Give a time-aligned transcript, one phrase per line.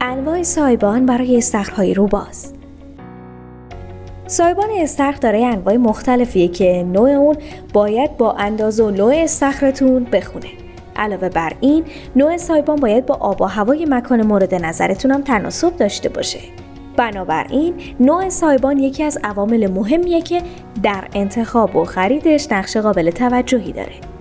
[0.00, 2.52] انواع سایبان برای استخرهای روباز
[4.26, 7.36] سایبان استخر داره انواع مختلفیه که نوع اون
[7.72, 10.48] باید با اندازه و نوع استخرتون بخونه.
[10.96, 11.84] علاوه بر این
[12.16, 16.38] نوع سایبان باید با آب و هوای مکان مورد نظرتون هم تناسب داشته باشه.
[16.96, 20.42] بنابراین نوع سایبان یکی از عوامل مهمیه که
[20.82, 24.11] در انتخاب و خریدش نقش قابل توجهی داره.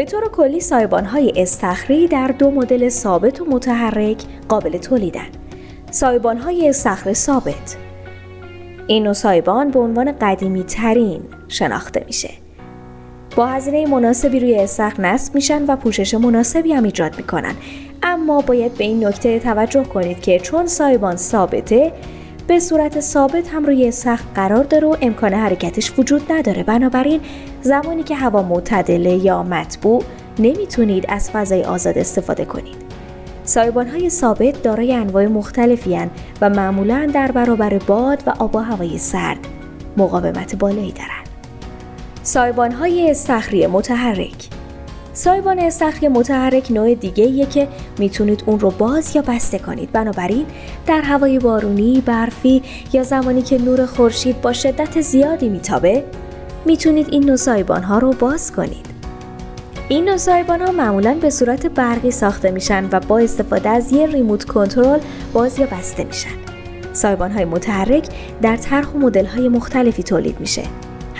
[0.00, 5.28] به طور کلی سایبان های استخری در دو مدل ثابت و متحرک قابل تولیدن.
[5.90, 7.76] سایبان های استخر ثابت.
[8.86, 12.30] این نوع سایبان به عنوان قدیمی ترین شناخته میشه.
[13.36, 17.54] با هزینه مناسبی روی استخر نصب میشن و پوشش مناسبی هم ایجاد می‌کنن.
[18.02, 21.92] اما باید به این نکته توجه کنید که چون سایبان ثابته
[22.50, 27.20] به صورت ثابت هم روی سخت قرار داره و امکان حرکتش وجود نداره بنابراین
[27.62, 30.02] زمانی که هوا معتدله یا مطبوع
[30.38, 32.76] نمی‌تونید از فضای آزاد استفاده کنید
[33.44, 35.98] سایبان های ثابت دارای انواع مختلفی
[36.40, 39.46] و معمولا در برابر باد و آب و هوای سرد
[39.96, 41.28] مقاومت بالایی دارند.
[42.22, 44.48] سایبان های استخری متحرک
[45.12, 49.92] سایبان استخری متحرک نوع دیگه که می‌تونید اون رو باز یا بسته کنید.
[49.92, 50.46] بنابراین
[50.86, 56.04] در هوای بارونی، برفی یا زمانی که نور خورشید با شدت زیادی میتابه
[56.64, 58.86] می‌تونید این نوع سایبان ها رو باز کنید.
[59.88, 64.06] این نوع سایبان ها معمولا به صورت برقی ساخته میشن و با استفاده از یه
[64.06, 65.00] ریموت کنترل
[65.32, 66.30] باز یا بسته میشن.
[66.92, 68.08] سایبان های متحرک
[68.42, 70.62] در طرح و مدل های مختلفی تولید میشه.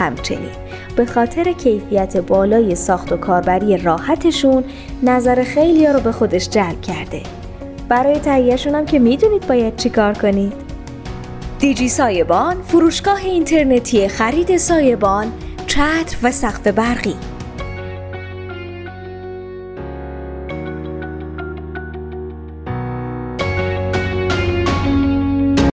[0.00, 0.50] همچنین.
[0.96, 4.64] به خاطر کیفیت بالای ساخت و کاربری راحتشون
[5.02, 7.22] نظر خیلی رو به خودش جلب کرده.
[7.88, 10.52] برای تهیهشون هم که می‌دونید باید چیکار کنید.
[11.58, 15.32] دیجی سایبان فروشگاه اینترنتی خرید سایبان
[15.66, 17.14] چتر و سقف برقی.